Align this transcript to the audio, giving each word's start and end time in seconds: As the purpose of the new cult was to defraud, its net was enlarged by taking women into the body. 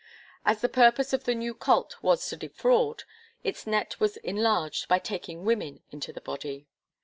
As 0.43 0.61
the 0.61 0.67
purpose 0.67 1.13
of 1.13 1.25
the 1.25 1.35
new 1.35 1.53
cult 1.53 2.01
was 2.01 2.27
to 2.29 2.35
defraud, 2.35 3.03
its 3.43 3.67
net 3.67 3.99
was 3.99 4.17
enlarged 4.17 4.87
by 4.87 4.97
taking 4.97 5.45
women 5.45 5.83
into 5.91 6.11
the 6.11 6.21
body. 6.21 6.65